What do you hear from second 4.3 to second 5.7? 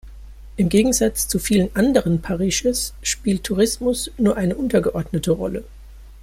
eine untergeordnete Rolle.